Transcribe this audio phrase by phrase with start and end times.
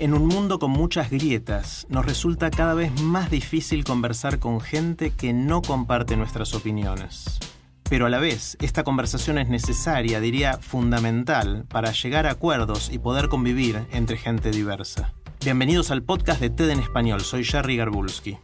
[0.00, 5.10] En un mundo con muchas grietas, nos resulta cada vez más difícil conversar con gente
[5.10, 7.38] que no comparte nuestras opiniones.
[7.82, 12.98] Pero a la vez, esta conversación es necesaria, diría fundamental, para llegar a acuerdos y
[12.98, 15.12] poder convivir entre gente diversa.
[15.44, 18.38] Bienvenidos al podcast de TED en Español, soy Jerry Garbulski.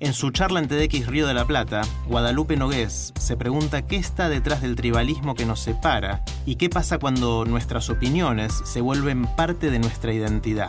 [0.00, 4.28] En su charla en TEDx Río de la Plata, Guadalupe Nogués se pregunta qué está
[4.28, 9.70] detrás del tribalismo que nos separa y qué pasa cuando nuestras opiniones se vuelven parte
[9.70, 10.68] de nuestra identidad.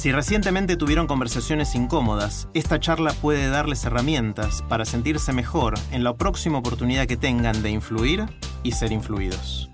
[0.00, 6.16] Si recientemente tuvieron conversaciones incómodas, esta charla puede darles herramientas para sentirse mejor en la
[6.16, 8.24] próxima oportunidad que tengan de influir
[8.62, 9.68] y ser influidos.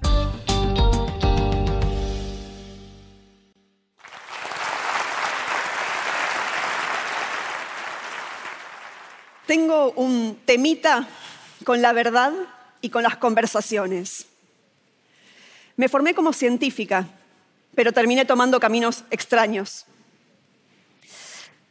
[9.47, 11.07] Tengo un temita
[11.65, 12.33] con la verdad
[12.81, 14.27] y con las conversaciones.
[15.77, 17.07] Me formé como científica,
[17.77, 19.87] pero terminé tomando caminos extraños.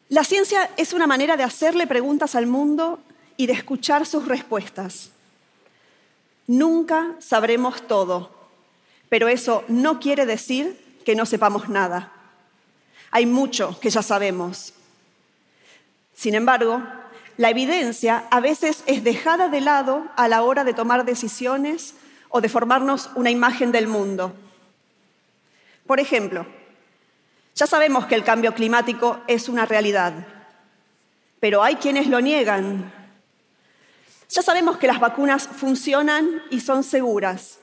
[0.09, 2.99] La ciencia es una manera de hacerle preguntas al mundo
[3.37, 5.09] y de escuchar sus respuestas.
[6.47, 8.31] Nunca sabremos todo,
[9.09, 12.11] pero eso no quiere decir que no sepamos nada.
[13.09, 14.73] Hay mucho que ya sabemos.
[16.13, 16.83] Sin embargo,
[17.37, 21.95] la evidencia a veces es dejada de lado a la hora de tomar decisiones
[22.29, 24.33] o de formarnos una imagen del mundo.
[25.87, 26.45] Por ejemplo,
[27.55, 30.13] ya sabemos que el cambio climático es una realidad,
[31.39, 32.91] pero hay quienes lo niegan.
[34.29, 37.59] Ya sabemos que las vacunas funcionan y son seguras,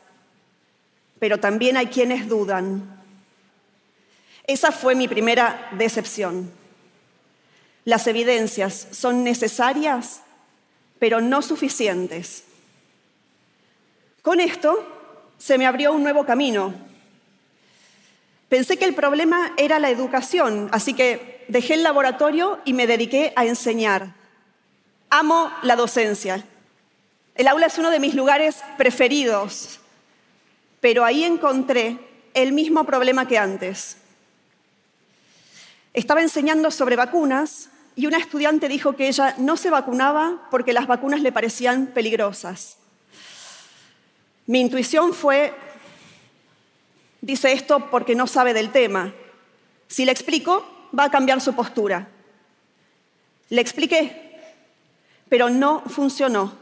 [1.18, 3.02] pero también hay quienes dudan.
[4.46, 6.50] Esa fue mi primera decepción.
[7.84, 10.22] Las evidencias son necesarias,
[10.98, 12.44] pero no suficientes.
[14.22, 14.86] Con esto
[15.36, 16.91] se me abrió un nuevo camino
[18.52, 23.32] Pensé que el problema era la educación, así que dejé el laboratorio y me dediqué
[23.34, 24.12] a enseñar.
[25.08, 26.44] Amo la docencia.
[27.34, 29.80] El aula es uno de mis lugares preferidos,
[30.82, 31.98] pero ahí encontré
[32.34, 33.96] el mismo problema que antes.
[35.94, 40.86] Estaba enseñando sobre vacunas y una estudiante dijo que ella no se vacunaba porque las
[40.86, 42.76] vacunas le parecían peligrosas.
[44.46, 45.54] Mi intuición fue,
[47.22, 49.14] dice esto porque no sabe del tema.
[49.88, 52.08] Si le explico, va a cambiar su postura.
[53.48, 54.40] Le expliqué,
[55.30, 56.52] pero no funcionó.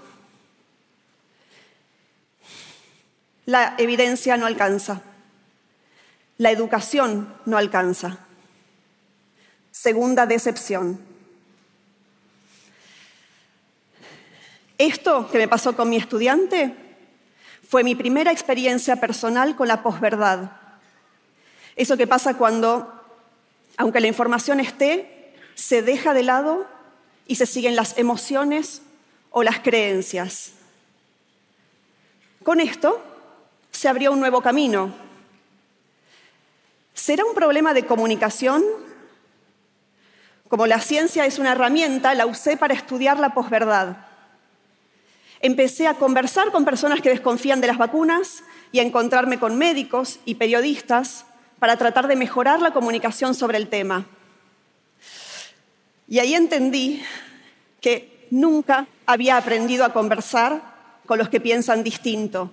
[3.47, 5.03] La evidencia no alcanza.
[6.39, 8.19] La educación no alcanza.
[9.73, 11.01] Segunda decepción.
[14.79, 16.90] Esto que me pasó con mi estudiante
[17.71, 20.51] fue mi primera experiencia personal con la posverdad.
[21.77, 22.93] Eso que pasa cuando,
[23.77, 26.67] aunque la información esté, se deja de lado
[27.29, 28.83] y se siguen las emociones
[29.31, 30.51] o las creencias.
[32.43, 33.01] Con esto
[33.71, 34.93] se abrió un nuevo camino.
[36.93, 38.65] ¿Será un problema de comunicación?
[40.49, 44.10] Como la ciencia es una herramienta, la usé para estudiar la posverdad.
[45.41, 50.21] Empecé a conversar con personas que desconfían de las vacunas y a encontrarme con médicos
[50.27, 51.25] y periodistas
[51.59, 54.07] para tratar de mejorar la comunicación sobre el tema.
[56.09, 57.03] Y ahí entendí
[57.81, 60.63] que nunca había aprendido a conversar
[61.07, 62.51] con los que piensan distinto.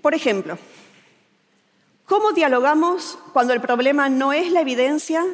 [0.00, 0.58] Por ejemplo,
[2.06, 5.24] ¿cómo dialogamos cuando el problema no es la evidencia,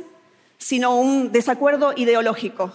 [0.58, 2.72] sino un desacuerdo ideológico?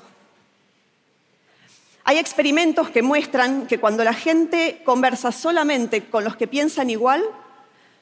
[2.08, 7.24] Hay experimentos que muestran que cuando la gente conversa solamente con los que piensan igual,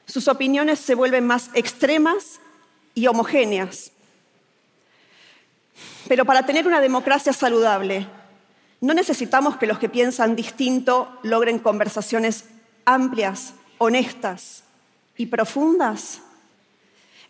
[0.04, 2.38] sus opiniones se vuelven más extremas
[2.94, 3.92] y homogéneas.
[6.06, 8.06] Pero para tener una democracia saludable,
[8.82, 12.44] no necesitamos que los que piensan distinto logren conversaciones
[12.84, 14.64] amplias, honestas
[15.16, 16.20] y profundas.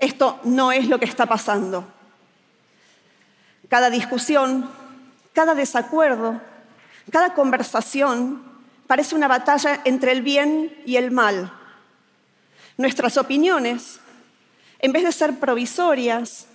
[0.01, 1.87] Esto no es lo que está pasando.
[3.69, 4.69] Cada discusión,
[5.33, 6.41] cada desacuerdo
[7.11, 8.43] cada conversación
[8.87, 11.53] parece una batalla entre el bien y el mal.
[12.77, 14.01] Nuestras opiniones,
[14.79, 16.47] en vez de ser provisorias,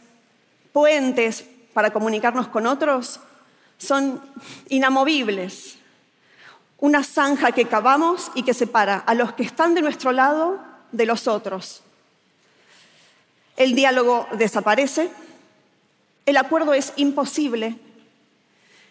[0.72, 3.20] puentes para comunicarnos con otros,
[3.78, 4.22] son
[4.70, 5.78] inamovibles.
[6.80, 10.60] Una zanja que cavamos y que separa a los que están de nuestro lado
[10.92, 11.82] de los otros.
[13.58, 15.12] El diálogo desaparece,
[16.26, 17.78] el acuerdo es imposible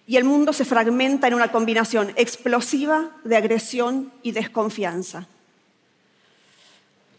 [0.08, 5.26] y el mundo se fragmenta en una combinación explosiva de agresión y desconfianza.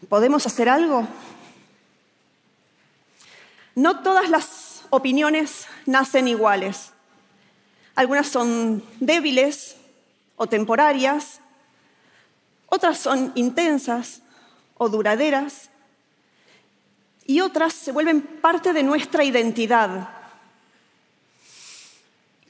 [0.08, 1.06] ¿Podemos hacer algo?
[3.76, 6.90] No todas las opiniones nacen iguales.
[7.94, 9.76] Algunas son débiles
[10.34, 11.40] o temporarias,
[12.66, 14.20] otras son intensas
[14.76, 15.70] o duraderas
[17.24, 20.19] y otras se vuelven parte de nuestra identidad.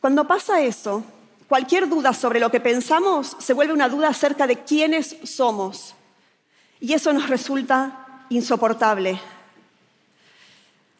[0.00, 1.04] Cuando pasa eso,
[1.48, 5.94] cualquier duda sobre lo que pensamos se vuelve una duda acerca de quiénes somos.
[6.80, 9.20] Y eso nos resulta insoportable.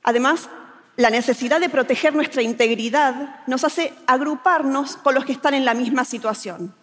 [0.02, 0.48] Además,
[0.96, 5.72] la necesidad de proteger nuestra integridad nos hace agruparnos con los que están en la
[5.72, 6.74] misma situación.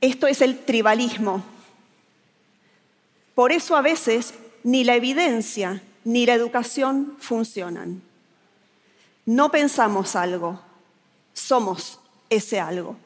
[0.00, 1.42] Esto es el tribalismo.
[3.34, 4.34] Por eso a veces
[4.64, 8.07] ni la evidencia ni la educación funcionan.
[9.28, 10.58] No pensamos algo,
[11.34, 12.96] somos ese algo.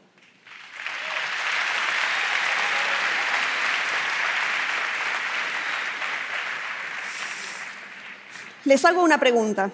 [8.64, 9.72] Les hago una pregunta.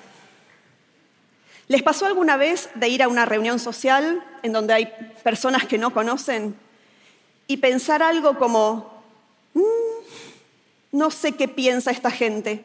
[1.67, 4.87] ¿Les pasó alguna vez de ir a una reunión social en donde hay
[5.23, 6.57] personas que no conocen
[7.47, 9.05] y pensar algo como,
[10.93, 12.65] no sé qué piensa esta gente.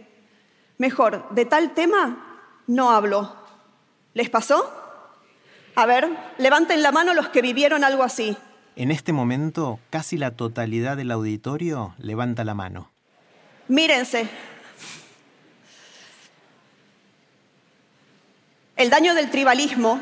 [0.78, 3.43] Mejor, de tal tema no hablo.
[4.14, 4.72] ¿Les pasó?
[5.76, 6.08] A ver,
[6.38, 8.38] levanten la mano los que vivieron algo así.
[8.76, 12.92] En este momento, casi la totalidad del auditorio levanta la mano.
[13.68, 14.28] Mírense.
[18.76, 20.00] El daño del tribalismo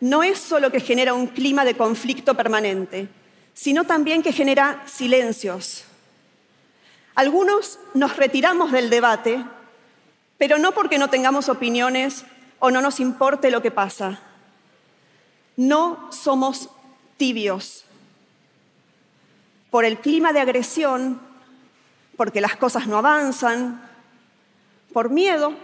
[0.00, 3.08] no es solo que genera un clima de conflicto permanente,
[3.54, 5.84] sino también que genera silencios,
[7.20, 9.44] algunos nos retiramos del debate,
[10.38, 12.24] pero no porque no tengamos opiniones
[12.60, 14.20] o no nos importe lo que pasa.
[15.56, 16.70] No somos
[17.16, 17.84] tibios.
[19.70, 21.20] Por el clima de agresión,
[22.16, 23.82] porque las cosas no avanzan,
[24.92, 25.54] por miedo,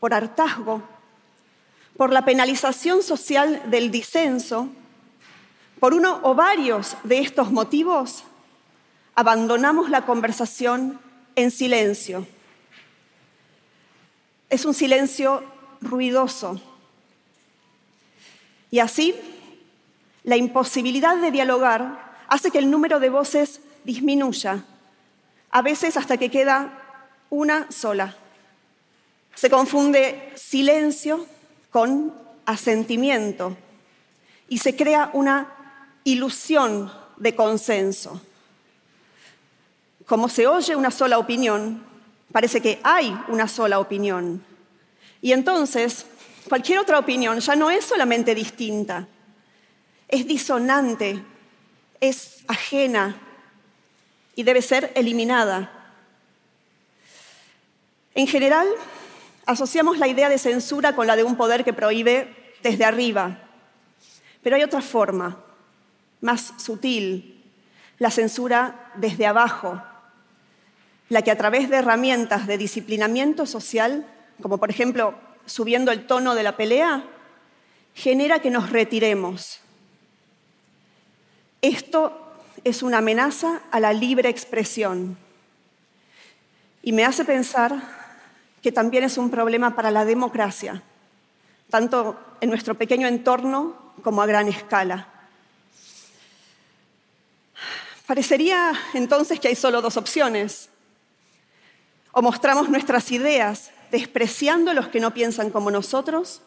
[0.00, 0.82] por hartazgo,
[1.96, 4.68] por la penalización social del disenso,
[5.78, 8.24] por uno o varios de estos motivos,
[9.14, 11.00] abandonamos la conversación
[11.36, 12.26] en silencio.
[14.48, 15.44] Es un silencio
[15.82, 16.60] ruidoso.
[18.70, 19.14] Y así,
[20.24, 24.64] la imposibilidad de dialogar hace que el número de voces disminuya,
[25.50, 26.78] a veces hasta que queda
[27.28, 28.16] una sola.
[29.34, 31.26] Se confunde silencio
[31.70, 32.14] con
[32.46, 33.56] asentimiento
[34.48, 35.52] y se crea una
[36.04, 38.20] ilusión de consenso
[40.06, 41.82] como se oye una sola opinión,
[42.32, 44.44] parece que hay una sola opinión.
[45.22, 46.04] Y entonces,
[46.48, 49.06] cualquier otra opinión ya no es solamente distinta,
[50.08, 51.22] es disonante,
[52.00, 53.16] es ajena
[54.34, 55.70] y debe ser eliminada.
[58.14, 58.66] En general,
[59.46, 63.38] asociamos la idea de censura con la de un poder que prohíbe desde arriba,
[64.42, 65.38] pero hay otra forma,
[66.20, 67.42] más sutil,
[67.98, 69.80] la censura desde abajo,
[71.08, 74.06] la que a través de herramientas de disciplinamiento social,
[74.42, 75.14] como por ejemplo
[75.46, 77.04] subiendo el tono de la pelea,
[77.94, 79.60] genera que nos retiremos.
[81.60, 82.34] Esto
[82.64, 85.16] es una amenaza a la libre expresión
[86.82, 87.80] y me hace pensar
[88.60, 90.82] que también es un problema para la democracia,
[91.70, 95.08] tanto en nuestro pequeño entorno como a gran escala.
[98.06, 100.68] Parecería entonces que hay solo dos opciones,
[102.12, 106.40] o mostramos nuestras ideas despreciando a los que no piensan como nosotros,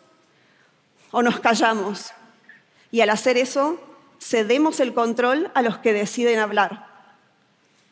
[1.11, 2.11] o nos callamos.
[2.91, 3.79] Y al hacer eso,
[4.19, 6.87] cedemos el control a los que deciden hablar.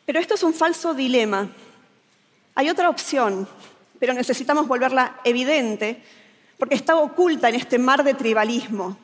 [0.04, 1.48] Pero esto es un falso dilema.
[2.56, 3.48] Hay otra opción,
[4.00, 6.02] pero necesitamos volverla evidente
[6.58, 8.98] porque está oculta en este mar de tribalismo.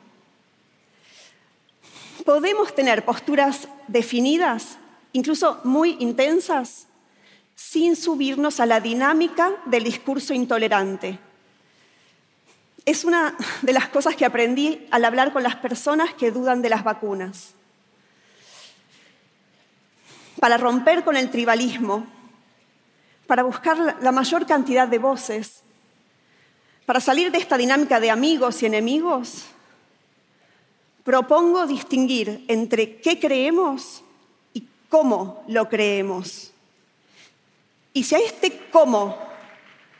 [2.25, 4.77] Podemos tener posturas definidas,
[5.13, 6.87] incluso muy intensas,
[7.69, 11.19] sin subirnos a la dinámica del discurso intolerante.
[12.85, 16.69] Es una de las cosas que aprendí al hablar con las personas que dudan de
[16.69, 17.53] las vacunas.
[20.39, 22.07] para romper con el tribalismo,
[23.27, 25.61] para buscar la mayor cantidad de voces,
[26.87, 29.45] para salir de esta dinámica de amigos y enemigos,
[31.03, 34.01] propongo distinguir entre qué creemos
[34.51, 36.51] y cómo lo creemos.
[37.93, 39.17] Y si a este cómo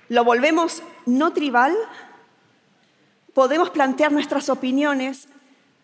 [0.10, 1.76] lo volvemos no tribal,
[3.34, 5.28] podemos plantear nuestras opiniones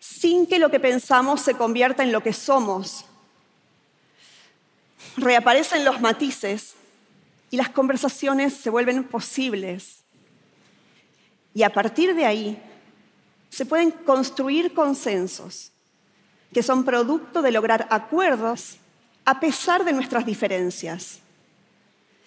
[0.00, 3.04] sin que lo que pensamos se convierta en lo que somos.
[5.16, 6.74] Reaparecen los matices
[7.50, 10.04] y las conversaciones se vuelven posibles.
[11.54, 12.62] Y a partir de ahí
[13.50, 15.72] se pueden construir consensos
[16.52, 18.76] que son producto de lograr acuerdos
[19.24, 21.20] a pesar de nuestras diferencias.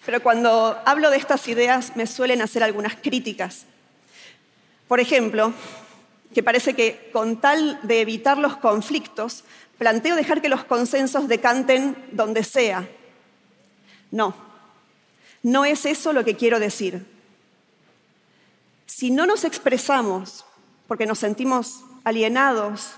[0.04, 3.66] Pero cuando hablo de estas ideas me suelen hacer algunas críticas.
[4.88, 5.52] Por ejemplo,
[6.34, 9.44] que parece que con tal de evitar los conflictos,
[9.78, 12.88] planteo dejar que los consensos decanten donde sea.
[14.10, 14.34] No,
[15.42, 17.06] no es eso lo que quiero decir.
[18.86, 20.44] Si no nos expresamos
[20.86, 22.92] porque nos sentimos alienados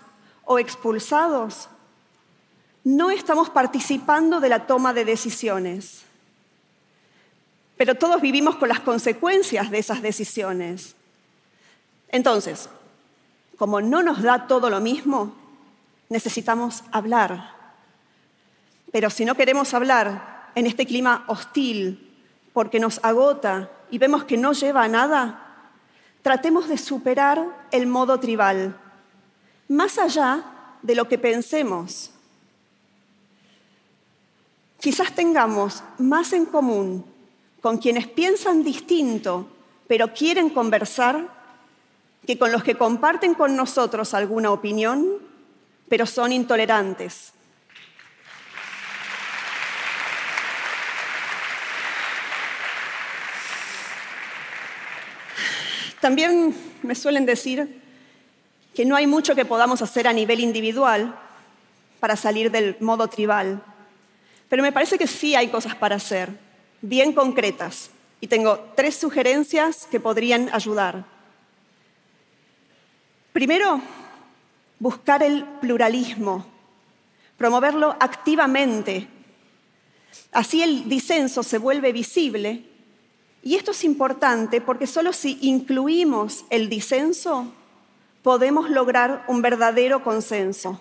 [0.44, 1.68] o expulsados,
[2.82, 6.02] no estamos participando de la toma de decisiones.
[7.76, 10.95] Pero todos vivimos con las consecuencias de esas decisiones.
[12.09, 12.69] Entonces,
[13.57, 15.35] como no nos da todo lo mismo,
[16.09, 17.54] necesitamos hablar.
[18.93, 22.12] Pero si no queremos hablar en este clima hostil,
[22.52, 25.71] porque nos agota y vemos que no lleva a nada,
[26.23, 28.78] tratemos de superar el modo tribal,
[29.69, 30.45] más allá
[30.83, 32.11] de lo que pensemos.
[34.78, 37.13] Quizás tengamos más en común
[37.64, 39.49] con quienes piensan distinto,
[39.88, 41.26] pero quieren conversar,
[42.26, 45.06] que con los que comparten con nosotros alguna opinión,
[45.88, 47.33] pero son intolerantes.
[56.02, 57.80] También me suelen decir
[58.75, 61.18] que no hay mucho que podamos hacer a nivel individual
[61.99, 63.62] para salir del modo tribal,
[64.50, 66.44] pero me parece que sí hay cosas para hacer,
[66.84, 71.04] bien concretas, y tengo tres sugerencias que podrían ayudar.
[73.32, 73.80] Primero,
[74.78, 76.46] buscar el pluralismo,
[77.36, 79.08] promoverlo activamente.
[80.30, 82.64] Así el disenso se vuelve visible.
[83.42, 87.52] Y esto es importante porque solo si incluimos el disenso
[88.22, 90.80] podemos lograr un verdadero consenso.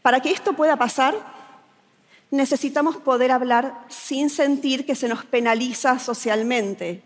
[0.00, 1.14] Para que esto pueda pasar,
[2.32, 7.02] necesitamos poder hablar sin sentir que se nos penaliza socialmente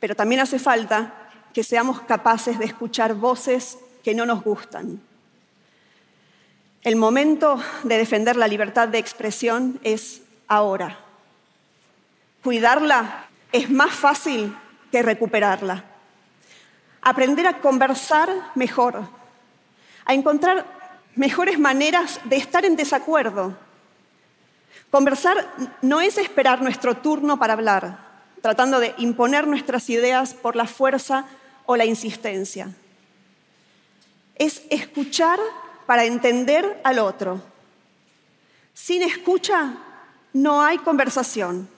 [0.00, 1.12] pero también hace falta
[1.52, 5.00] que seamos capaces de escuchar voces que no nos gustan.
[6.82, 10.98] El momento de defender la libertad de expresión es ahora.
[12.42, 14.56] Cuidarla es más fácil
[14.90, 15.84] que recuperarla.
[17.02, 19.02] Aprender a conversar mejor,
[20.06, 20.79] a encontrar
[21.16, 23.56] mejores maneras de estar en desacuerdo.
[24.90, 25.52] Conversar
[25.82, 27.98] no es esperar nuestro turno para hablar,
[28.42, 31.26] tratando de imponer nuestras ideas por la fuerza
[31.66, 32.72] o la insistencia.
[34.34, 35.38] Es escuchar
[35.86, 37.42] para entender al otro.
[38.74, 39.74] Sin escucha
[40.32, 41.68] no hay conversación.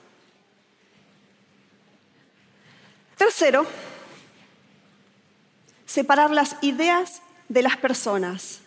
[3.17, 3.65] Tercero,
[5.85, 8.61] separar las ideas de las personas.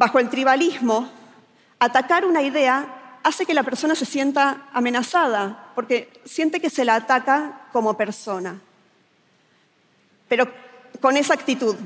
[0.00, 1.10] Bajo el tribalismo,
[1.78, 6.94] atacar una idea hace que la persona se sienta amenazada, porque siente que se la
[6.94, 8.58] ataca como persona.
[10.26, 10.50] Pero
[11.02, 11.76] con esa actitud,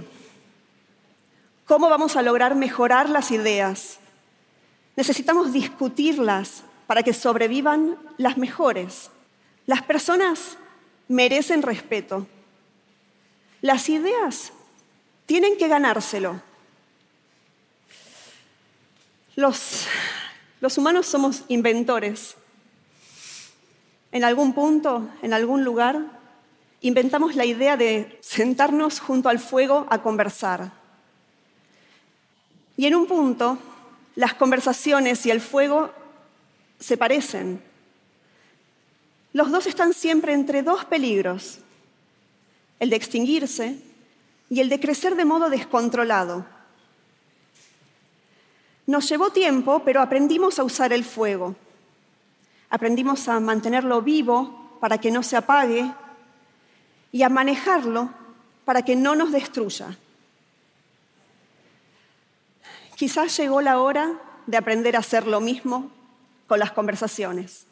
[1.66, 3.98] ¿cómo vamos a lograr mejorar las ideas?
[4.94, 9.10] Necesitamos discutirlas para que sobrevivan las mejores.
[9.66, 10.56] Las personas
[11.08, 12.28] merecen respeto.
[13.60, 14.52] Las ideas
[15.26, 16.53] tienen que ganárselo.
[19.36, 19.88] Los
[20.76, 22.36] humanos somos inventores.
[24.12, 26.00] En algún punto, en algún lugar,
[26.82, 30.72] inventamos la idea de sentarnos junto al fuego a conversar.
[32.76, 33.58] Y en un punto,
[34.14, 35.90] las conversaciones y el fuego
[36.78, 37.60] se parecen.
[39.32, 41.58] Los dos están siempre entre dos peligros,
[42.78, 43.78] el de extinguirse
[44.48, 46.53] y el de crecer de modo descontrolado.
[48.86, 51.56] Nos llevó tiempo, pero aprendimos a usar el fuego.
[52.70, 55.90] Aprendimos a mantenerlo vivo para que no se apague
[57.12, 58.10] y a manejarlo
[58.64, 59.96] para que no nos destruya.
[62.96, 64.14] quizás llegó la hora
[64.46, 65.90] de aprender a hacer lo mismo
[66.46, 67.66] con las conversaciones.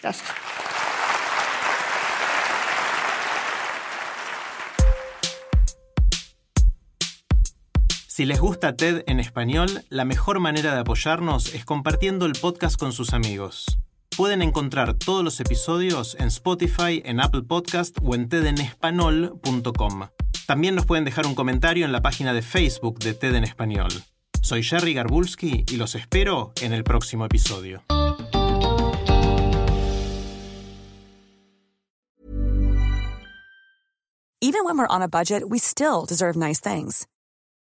[0.00, 0.28] Gracias.
[8.14, 12.78] Si les gusta TED en español, la mejor manera de apoyarnos es compartiendo el podcast
[12.78, 13.78] con sus amigos.
[14.18, 20.08] Pueden encontrar todos los episodios en Spotify, en Apple Podcast o en tedenespanol.com.
[20.46, 23.90] También nos pueden dejar un comentario en la página de Facebook de TED en Español.
[24.42, 27.82] Soy Jerry Garbulski y los espero en el próximo episodio.
[34.42, 37.06] Even when we're on a budget, we still deserve nice things.